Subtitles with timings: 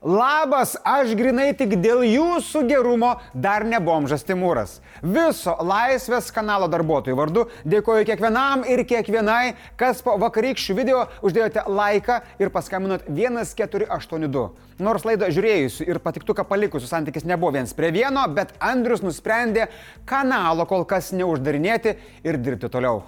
[0.00, 4.78] Labas, aš grinai tik dėl jūsų gerumo dar ne bomžas Timūras.
[5.04, 12.16] Viso Laisvės kanalo darbuotojų vardu dėkoju kiekvienam ir kiekvienai, kas po vakarykščių video uždėjote laiką
[12.40, 14.46] ir paskambinot 1482.
[14.80, 19.68] Nors laidą žiūrėjusių ir patiktuką palikusių santykis nebuvo viens prie vieno, bet Andrius nusprendė
[20.08, 23.02] kanalo kol kas neuždarinėti ir dirbti toliau.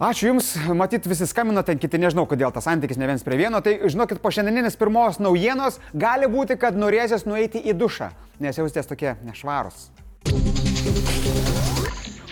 [0.00, 3.74] Ačiū Jums, matyt, visi skambinote, kiti nežinau, kodėl tas santykis ne viens prie vieno, tai
[3.84, 8.08] žinokit, po šiandieninės pirmos naujienos gali būti, kad norėsis nueiti į dušą,
[8.40, 9.90] nes jausitės tokie nešvarus.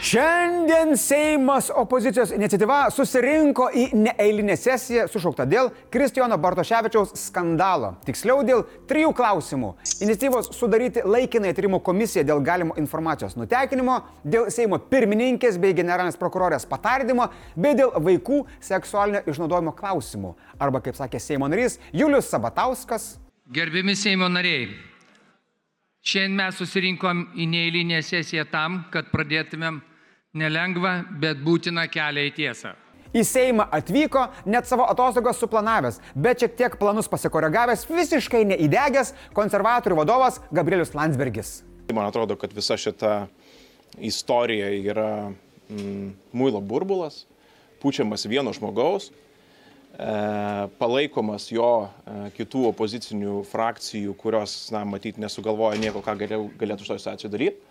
[0.09, 7.91] Šiandien Seimas opozicijos iniciatyva susirinko į neeilinę sesiją sušauktą dėl Kristijono Bartoševičiaus skandalo.
[8.07, 9.75] Tiksliau dėl trijų klausimų.
[10.07, 16.65] Iniciatyvos sudaryti laikinai tyrimų komisiją dėl galimo informacijos nutekinimo, dėl Seimo pirmininkės bei generalinės prokurorės
[16.71, 20.33] patardymo, bei dėl vaikų seksualinio išnaudojimo klausimų.
[20.57, 23.19] Arba, kaip sakė Seimo narys Julius Sabatauskas.
[23.53, 24.71] Gerbimi Seimo nariai,
[26.01, 29.83] šiandien mes susirinkom į neįlinę sesiją tam, kad pradėtumėm
[30.37, 32.75] nelengvą, bet būtiną kelią į tiesą.
[33.17, 39.97] Į Seimą atvyko net savo atostogas suplanavęs, bet šiek tiek planus pasikoregavęs, visiškai neįdegęs konservatorių
[40.03, 41.63] vadovas Gabrielius Landsbergis.
[41.97, 43.23] Man atrodo, kad visa šita
[44.05, 45.31] istorija yra
[45.71, 47.23] mm, muilo burbulas,
[47.81, 50.13] pučiamas vieno žmogaus, e,
[50.77, 57.07] palaikomas jo e, kitų opozicinių frakcijų, kurios, na, matyt, nesugalvoja nieko, ką galėtų, galėtų šitoje
[57.07, 57.65] situacijoje daryti.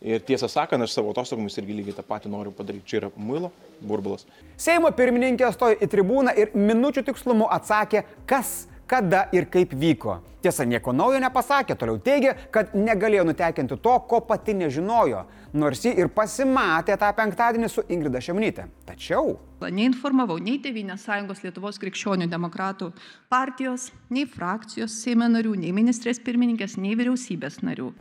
[0.00, 2.86] Ir tiesą sakant, aš savo atostogomis irgi lygiai tą patį noriu padaryti.
[2.88, 3.50] Čia yra muilo
[3.84, 4.24] burbulas.
[4.56, 10.16] Seimo pirmininkė stojo į tribūną ir minučių tikslumu atsakė, kas, kada ir kaip vyko.
[10.40, 15.92] Tiesa, nieko naujo nepasakė, toliau teigia, kad negalėjo nutekinti to, ko pati nežinojo, nors ji
[16.00, 18.70] ir pasimatė tą penktadienį su Ingrida Šemnytė.
[18.88, 22.88] Tačiau Neinformavau nei Tevinės sąjungos Lietuvos krikščionių demokratų
[23.28, 27.92] partijos, nei frakcijos Seimo narių, nei ministrės pirmininkės, nei vyriausybės narių.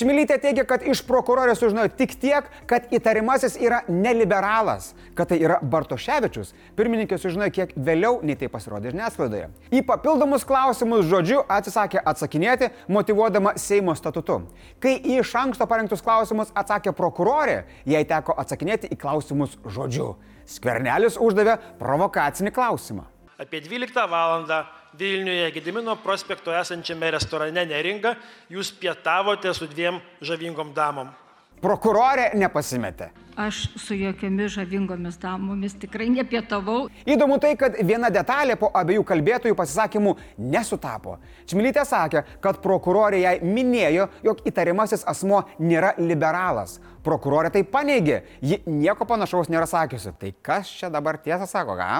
[0.00, 5.58] Čimilytė teigia, kad iš prokurorės sužinojo tik tiek, kad įtarimasis yra neliberalas, kad tai yra
[5.60, 6.54] Bartoševičius.
[6.78, 9.50] Pirmininkė sužinojo kiek vėliau, nei tai pasirodė žiniasklaidoje.
[9.76, 14.40] Į papildomus klausimus žodžiu atsisakė atsakinėti, motivuodama Seimo statutu.
[14.80, 20.14] Kai į iš anksto parengtus klausimus atsakė prokurorė, jai teko atsakinėti į klausimus žodžiu.
[20.48, 23.04] Skvernelis uždavė provokacinį klausimą.
[23.36, 24.48] Apie 12 val.
[24.98, 28.16] Vilniuje Gedimino prospekto esančiame restorane Neringa
[28.50, 31.12] jūs pietavote su dviem žavingom damom.
[31.60, 33.10] Prokurorė nepasimetė.
[33.40, 36.88] Aš su jokiamis žavingomis damomis tikrai nepietavau.
[37.08, 40.14] Įdomu tai, kad viena detalė po abiejų kalbėtojų pasisakymų
[40.50, 41.18] nesutapo.
[41.48, 46.78] Čmilytė sakė, kad prokurorė jai minėjo, jog įtariamasis asmo nėra liberalas.
[47.04, 50.16] Prokurorė tai paneigė, ji nieko panašaus nėra sakiusi.
[50.16, 51.92] Tai kas čia dabar tiesą sako, ką?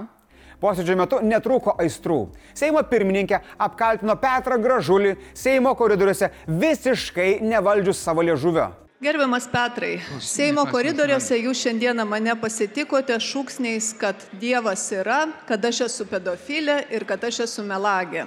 [0.60, 2.18] Posėdžio metu netrūko aistrų.
[2.56, 8.68] Seimo pirmininkė apkaltino Petrą Gražulį Seimo koridoriuose visiškai nevaldžius savo liežuvio.
[9.00, 16.04] Gerbiamas Petrai, Seimo koridoriuose jūs šiandieną mane pasitikote šūksniais, kad Dievas yra, kad aš esu
[16.10, 18.26] pedofilė ir kad aš esu melagė.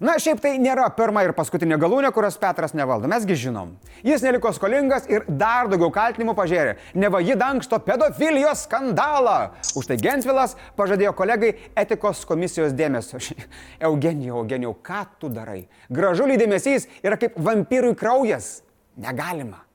[0.00, 3.74] Na, šiaip tai nėra pirma ir paskutinė galūnė, kurios Petras nevaldo, mesgi žinom.
[4.00, 6.78] Jis neliko skolingas ir dar daugiau kaltinimų pažėrė.
[6.96, 9.52] Neva jį dangsto pedofilijos skandalą.
[9.76, 13.20] Už tai Gensvilas pažadėjo kolegai etikos komisijos dėmesio.
[13.90, 15.66] Eugenijau, Eugenijau, ką tu darai?
[15.92, 18.62] Gražulį dėmesys yra kaip vampyrui kraujas.
[18.96, 19.66] Negalima.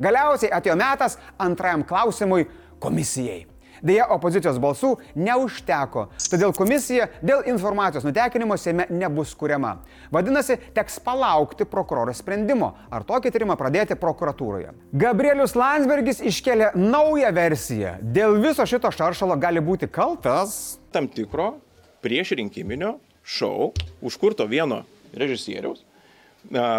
[0.00, 2.48] Galiausiai atėjo metas antrajam klausimui
[2.80, 3.44] komisijai.
[3.84, 9.74] Deja, opozicijos balsų neužteko, todėl komisija dėl informacijos nutekinimo Seime nebus kuriama.
[10.14, 14.72] Vadinasi, teks palaukti prokuroro sprendimo, ar tokį tyrimą pradėti prokuratūroje.
[14.96, 17.98] Gabrielius Landsbergis iškelia naują versiją.
[18.00, 20.78] Dėl viso šito šaršalo gali būti kaltas.
[20.94, 21.58] Tam tikro
[22.04, 23.74] prieš rinkiminio šou
[24.04, 25.84] užkurto vieno režisieriaus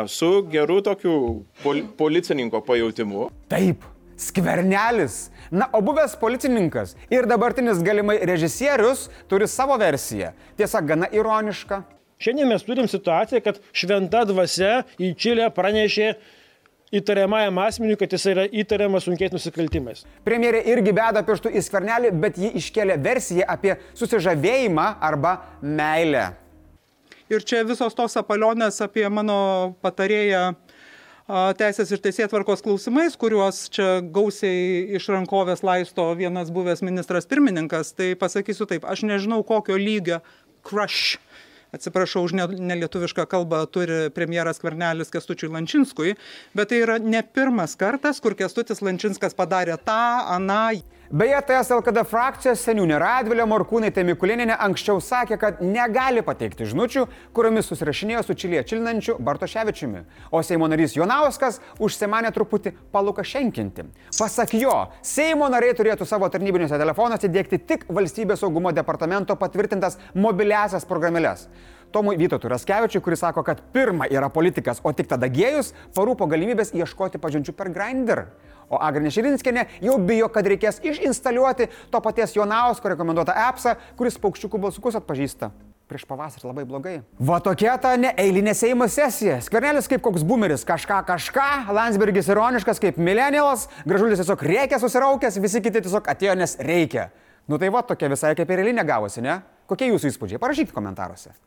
[0.07, 3.29] su geru tokiu pol policininko pajūtimu.
[3.49, 3.81] Taip,
[4.17, 5.29] skvernelis.
[5.51, 10.31] Na, o buvęs policininkas ir dabartinis galimai režisierius turi savo versiją.
[10.57, 11.83] Tiesa, gana ironiška.
[12.21, 16.13] Šiandien mes turim situaciją, kad šventa dvasia į Čilę pranešė
[16.95, 20.05] įtariamajam asmeniui, kad jis yra įtariamas sunkiais nusikaltimais.
[20.25, 26.29] Premjerė irgi beda pirštų į skvernelį, bet ji iškėlė versiją apie susižavėjimą arba meilę.
[27.25, 30.51] Ir čia visos tos apalionės apie mano patarėją
[31.27, 38.13] teisės ir teisėtvarkos klausimais, kuriuos čia gausiai iš rankovės laisto vienas buvęs ministras pirmininkas, tai
[38.19, 40.21] pasakysiu taip, aš nežinau kokio lygio
[40.65, 41.17] crush
[41.75, 46.15] atsiprašau už nelietuvišką kalbą, turi premjeras Kvernelis Kestučiui Lančinskui,
[46.55, 50.01] bet tai yra ne pirmas kartas, kur Kestutis Lančinskas padarė tą,
[50.37, 50.79] aną.
[51.11, 57.03] Beje, TS LKD frakcijos seniūnė Radvilė Morkūnaitė Mikulėninė anksčiau sakė, kad negali pateikti žnučių,
[57.35, 60.01] kuriomis susirašinėjo su Čilėje Čilnančiu Bartoševičiumi,
[60.33, 63.85] o Seimo narys Jonauskas užsimanė truputį palukašenkinti.
[64.17, 64.73] Pasak jo,
[65.05, 71.45] Seimo nariai turėtų savo tarnybiniuose telefonuose dėkti tik valstybės saugumo departamento patvirtintas mobiliasias programėlės.
[71.93, 76.73] Tomui Vytautui Raskevičiui, kuris sako, kad pirmą yra politikas, o tik tada gėjus, parūpo galimybės
[76.75, 78.25] ieškoti pažinčių per Grindr.
[78.69, 84.61] O Agrinė Širinskinė jau bijo, kad reikės išinstaliuoti to paties Jonausko rekomenduotą appsą, kuris paukščiukų
[84.65, 85.51] balsukus atpažįsta.
[85.85, 86.95] Prieš pavasarį labai blogai.
[87.21, 89.37] Va tokia ta neeilinė Seimo sesija.
[89.45, 95.61] Skvernelis kaip koks bumeris, kažką kažką, Landsbergis ironiškas kaip milenialas, gražulis tiesiog reikia susiraukęs, visi
[95.61, 97.11] kiti tiesiog atėjo, nes reikia.
[97.45, 99.43] Nu tai va tokia visai kaip ir eilinė gavosi, ne?
[99.69, 100.41] Kokie jūsų įspūdžiai?
[100.41, 101.37] Parašykite komentaruose.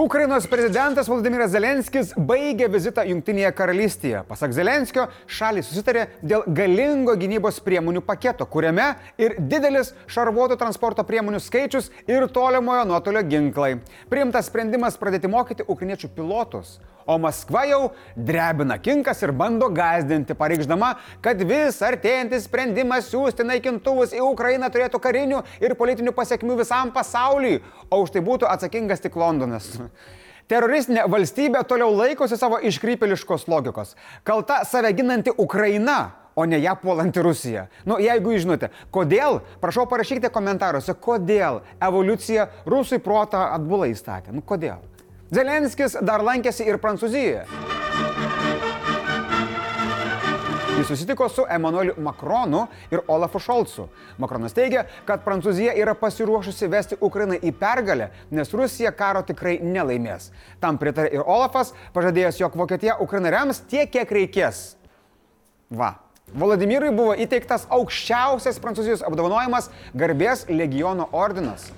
[0.00, 4.22] Ukrainos prezidentas Vladimiras Zelenskis baigė vizitą Junktinėje karalystėje.
[4.24, 11.42] Pasak Zelenskio, šaliai susitarė dėl galingo gynybos priemonių paketo, kuriame ir didelis šarvuotų transporto priemonių
[11.44, 13.74] skaičius ir tolimojo nuotolio ginklai.
[14.08, 16.78] Priimtas sprendimas pradėti mokyti ukriniečių pilotus.
[17.10, 17.80] O Maskva jau
[18.14, 20.92] drebina kinkas ir bando gazdinti, pareikšdama,
[21.24, 27.58] kad vis artėjantis sprendimas siūsti naikintuvus į Ukrainą turėtų karinių ir politinių pasiekmių visam pasauliui,
[27.90, 29.72] o už tai būtų atsakingas tik Londonas.
[30.50, 33.94] Teroristinė valstybė toliau laikosi savo iškrypeliškos logikos.
[34.26, 36.00] Kalta save ginanti Ukraina,
[36.34, 37.66] o ne ją puolanti Rusija.
[37.86, 44.34] Nu, jeigu jūs žinote, kodėl, prašau parašykite komentaruose, kodėl evoliucija rusui protą atbulai įstatė.
[44.34, 44.82] Nu, kodėl?
[45.30, 47.46] Zelenskis dar lankėsi ir Prancūzijoje.
[50.80, 53.84] Jis susitiko su Emanueliu Makronu ir Olafu Šolcu.
[54.18, 60.30] Makronas teigia, kad Prancūzija yra pasiruošusi vesti Ukrainą į pergalę, nes Rusija karo tikrai nelaimės.
[60.60, 64.62] Tam pritarė ir Olafas, pažadėjęs, jog Vokietija Ukrainą rems tiek, kiek reikės.
[65.68, 65.98] Va.
[66.32, 69.68] Vladimirui buvo įteiktas aukščiausias Prancūzijos apdovanojimas-
[70.00, 71.72] garbės legiono ordinas.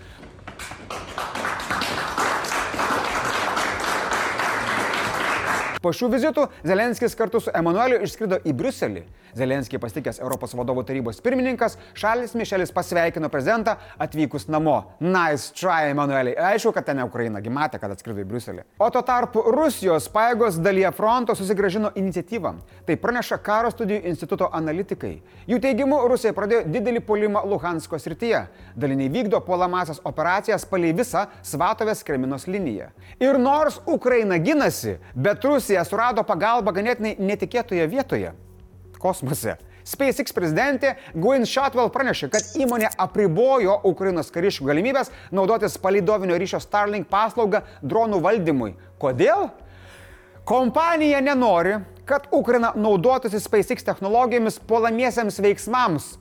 [5.82, 9.02] Po šių vizitų Zelenskis kartu su Emanueliu išskrido į Briuselį.
[9.34, 14.76] Zelenskį pasitikęs Europos vadovų tarybos pirmininkas Šalis Mišelis pasveikino prezidentą atvykus namo.
[15.00, 16.36] Nice try, Emanueliai.
[16.52, 18.66] Aišku, kad ten ne Ukraina, gimatė, kad atskrido į Briuselį.
[18.78, 22.52] O tuo tarpu Rusijos pajėgos dalyje fronto susigražino iniciatyvą.
[22.86, 25.14] Tai praneša Karo studijų instituto analitikai.
[25.48, 28.44] Jų teigimu, Rusija pradėjo didelį polimą Luhansko srityje.
[28.76, 32.92] Daliniai vykdo puolamasias operacijas palei visą Svatovės Kreminos liniją.
[33.22, 38.34] Ir nors Ukraina ginasi, bet Rusija Rusija surado pagalbą ganėtinai netikėtoje vietoje-
[39.02, 39.54] kosmose.
[39.88, 47.08] SpaceX prezidentė Gwyn Shotwell pranešė, kad įmonė apribojo Ukrainos kariškių galimybės naudotis palidovinio ryšio Starlink
[47.08, 48.74] paslaugą dronų valdymui.
[49.00, 49.50] Kodėl?
[50.44, 56.18] Kompanija nenori, kad Ukraina naudotųsi SpaceX technologijomis puolamiesiems veiksmams.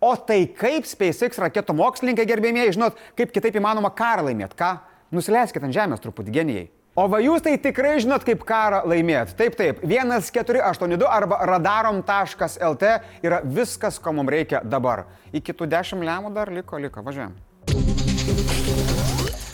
[0.00, 4.80] O tai kaip SpaceX raketų mokslininkai gerbėmėjai, žinot, kaip kitaip įmanoma karą laimėti, ką?
[5.12, 6.77] Nusileiskite ant žemės truputį genijai.
[6.98, 9.36] O va jūs tai tikrai žinot, kaip karą laimėti.
[9.38, 12.88] Taip, taip, 1482 arba radarom.lt
[13.22, 15.04] yra viskas, ko mums reikia dabar.
[15.30, 17.36] Iki tų 10 lemų dar liko, liko, važiuojam.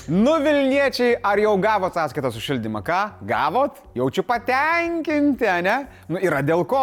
[0.09, 2.81] Nu Vilniečiai, ar jau gavot sąskaitą su šildymą?
[2.85, 3.01] Ką?
[3.29, 3.77] Gavot?
[3.97, 5.77] Jaučiu patenkinti, ne?
[6.09, 6.83] Nu yra dėl ko.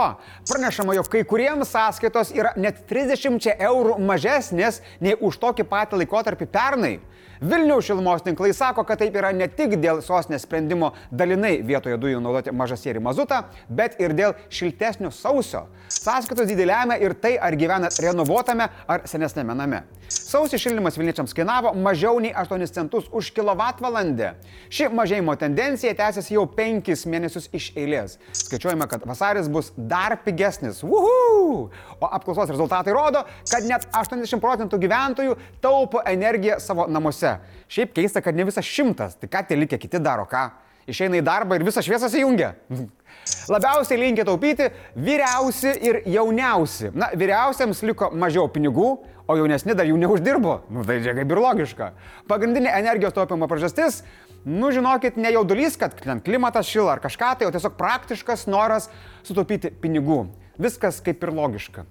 [0.50, 6.50] Pranešama, jog kai kuriems sąskaitos yra net 30 eurų mažesnės nei už tokį patį laikotarpį
[6.54, 6.96] pernai.
[7.42, 12.20] Vilniaus šilumos tinklai sako, kad taip yra ne tik dėl sostinės sprendimo dalinai vietoje dujų
[12.22, 15.64] naudoti mažasierį mazutą, bet ir dėl šiltesnio sausio.
[15.90, 19.82] Sąskaitos didelėme ir tai, ar gyvenat renovuotame ar senesnėme name.
[20.12, 24.36] Sausio šildymas Vilniečiams kainavo mažiau nei 8 centus už kilovatvalandę.
[24.70, 28.20] Ši mažėjimo tendencija tęsiasi jau 5 mėnesius iš eilės.
[28.38, 30.84] Skaičiuojame, kad vasaris bus dar pigesnis.
[30.86, 31.72] Uhu!
[31.98, 37.68] O apklausos rezultatai rodo, kad net 80 procentų gyventojų taupo energiją savo namuose šviesa.
[37.72, 39.16] Šiaip keista, kad ne visas šimtas.
[39.20, 40.50] Tai ką tie likę kiti daro, ką?
[40.90, 42.56] Išeina į darbą ir visą šviesą įjungia.
[43.54, 46.92] Labiausiai linkia taupyti vyriausi ir jauniausi.
[46.94, 48.98] Na, vyriausiams liko mažiau pinigų,
[49.28, 50.64] o jaunesni dar jų neuždirbo.
[50.74, 51.94] Nu, tai čia kaip ir logiška.
[52.28, 54.02] Pagrindinė energijos taupimo priežastis
[54.42, 55.94] Nu, žinokit, ne jaudulys, kad
[56.26, 58.88] klimatas šila ar kažką tai, o tiesiog praktiškas noras
[59.22, 60.24] sutaupyti pinigų.
[60.58, 61.86] Viskas kaip ir logiška.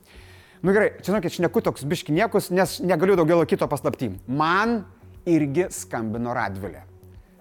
[0.60, 4.10] Nu gerai, žinokit, šneku toks biškiniekus, nes negaliu daugiau kito paslapti.
[4.26, 4.82] Man
[5.28, 6.84] irgi skambino Radvilė.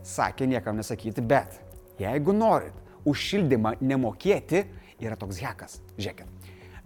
[0.06, 1.60] Sakė niekam nesakyti, bet
[2.00, 2.76] jeigu norit
[3.08, 4.66] už šildymą nemokėti,
[5.00, 5.80] yra toks hekas.
[6.00, 6.28] Žiūrėkit.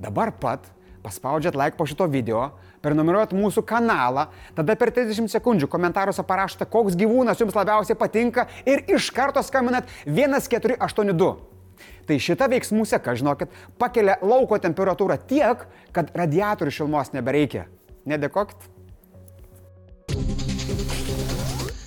[0.01, 0.69] Dabar pat
[1.03, 6.97] paspaudžiat like po šito video, prenumeruojat mūsų kanalą, tada per 30 sekundžių komentaruose parašote, koks
[6.99, 11.33] gyvūnas jums labiausiai patinka ir iš karto skambinat 1482.
[12.07, 15.63] Tai šita veiksmų seka, žinokit, pakelia lauko temperatūrą tiek,
[15.95, 17.67] kad radiatorių šilmos nebereikia.
[18.07, 18.72] Nedėkokit.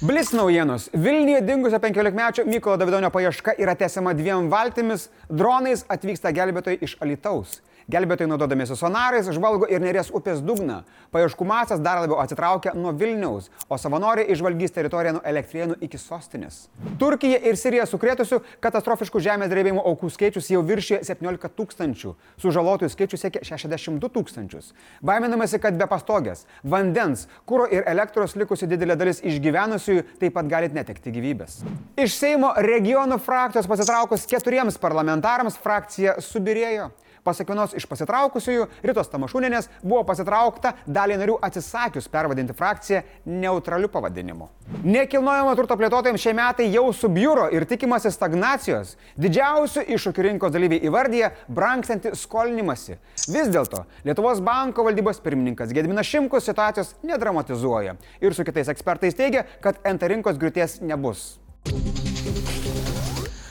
[0.01, 0.91] Blis naujienos.
[0.93, 5.07] Vilniuje dingusio 15-mečio Mykolo Davidonio paieška yra tęsiama dviem valtimis.
[5.33, 7.63] Dronais atvyksta gelbėtojai iš Alitaus.
[7.87, 10.81] Gelbėtojai naudodamėsi sonarais žvalgo ir nerės upės dugną.
[11.15, 16.65] Paieškų masas dar labiau atsitraukia nuo Vilniaus, o savanoriai išvalgys teritoriją nuo Elektrienų iki sostinės.
[16.99, 23.23] Turkija ir Sirija sukrėtusių katastrofiškų žemės drebėjimų aukų skaičius jau viršė 17 tūkstančių, sužalotojų skaičius
[23.23, 24.75] siekia 62 tūkstančius.
[25.07, 30.75] Baiminamasi, kad be pastogės, vandens, kūro ir elektros likusi didelė dalis išgyvenusiųjų taip pat gali
[30.75, 31.61] netekti gyvybės.
[31.95, 36.91] Iš Seimo regionų frakcijos pasitraukus keturiems parlamentarams frakcija subirėjo.
[37.27, 44.47] Pasak vienos iš pasitraukusiųjų, Ritos Tamašūninės, buvo pasitraukta daliai narių atsisakius pervadinti frakciją neutraliu pavadinimu.
[44.87, 48.95] Nekilnojamo turto plėtotojams šie metai jau subjūro ir tikimasi stagnacijos.
[49.19, 53.01] Didžiausių iššūkių rinkos dalyviai įvardyje brangstantį skolinimąsi.
[53.27, 59.49] Vis dėlto Lietuvos banko valdybos pirmininkas Gedminas Šimkus situacijos nedramatizuoja ir su kitais ekspertais teigia,
[59.59, 61.33] kad nt rinkos griūties nebus.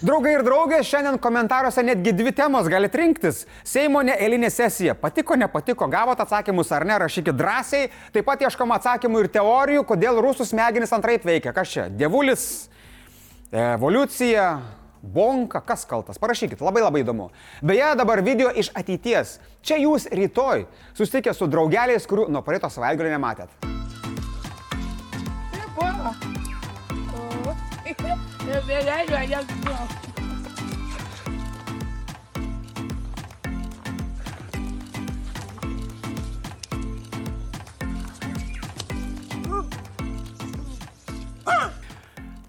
[0.06, 3.40] Draugai ir draugės, šiandien komentaruose netgi dvi temos galite rinktis.
[3.66, 4.94] Seimo neeilinė sesija.
[5.02, 7.90] Patiko, nepatiko, gavote atsakymus ar ne, rašykit drąsiai.
[8.14, 11.56] Taip pat ieškom atsakymų ir teorijų, kodėl rusų smegenys antraip veikia.
[11.58, 11.88] Kas čia?
[11.90, 12.46] Dievulis,
[13.50, 14.50] evoliucija,
[15.02, 16.22] bonka, kas kaltas?
[16.22, 17.32] Parašykit, labai labai įdomu.
[17.66, 19.40] Beje, dabar video iš ateities.
[19.66, 23.74] Čia jūs rytoj susitikę su draugeliais, kurių nuo praeito savaitgalio nematėt.
[27.98, 29.88] 别别别再说人家不好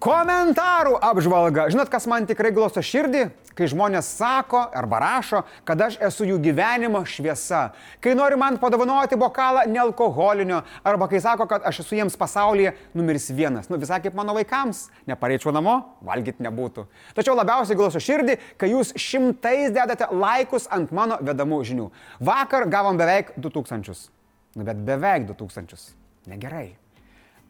[0.07, 1.65] Komentarų apžvalga.
[1.67, 3.25] Žinot, kas man tikrai glosto širdį?
[3.57, 7.73] Kai žmonės sako arba rašo, kad aš esu jų gyvenimo šviesa.
[7.99, 13.27] Kai nori man padovanoti bokalą nealkoholinio, arba kai sako, kad aš esu jiems pasaulyje numeris
[13.35, 13.67] vienas.
[13.67, 14.85] Nu visai kaip mano vaikams.
[15.11, 15.75] Nepareičiau namo,
[16.07, 16.87] valgyti nebūtų.
[17.19, 21.91] Tačiau labiausiai glosto širdį, kai jūs šimtais dedate laikus ant mano vedamų žinių.
[22.23, 24.07] Vakar gavom beveik 2000.
[24.55, 25.89] Nu bet beveik 2000.
[26.31, 26.69] Negerai.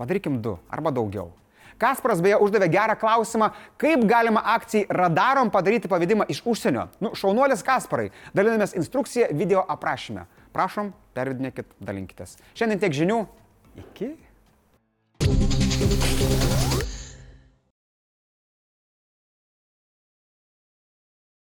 [0.01, 1.35] Padarykim du arba daugiau.
[1.81, 6.87] Kasparas beje uždavė gerą klausimą, kaip galima akcijai radarom padaryti pavedimą iš užsienio.
[7.03, 10.27] Nu, šaunuolis Kasparai, dalinamės instrukciją video aprašyme.
[10.55, 12.37] Prašom, pervedinėkit, dalinkitės.
[12.57, 13.19] Šiandien tiek žinių.
[13.83, 14.15] Iki.